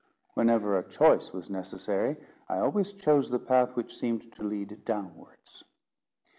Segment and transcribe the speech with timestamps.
[0.33, 2.15] Whenever a choice was necessary,
[2.49, 5.63] I always chose the path which seemed to lead downwards.